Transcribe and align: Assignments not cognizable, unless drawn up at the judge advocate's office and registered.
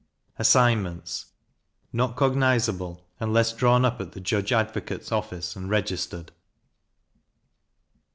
Assignments 0.39 1.27
not 1.93 2.15
cognizable, 2.15 3.05
unless 3.19 3.53
drawn 3.53 3.85
up 3.85 4.01
at 4.01 4.13
the 4.13 4.19
judge 4.19 4.51
advocate's 4.51 5.11
office 5.11 5.55
and 5.55 5.69
registered. 5.69 6.31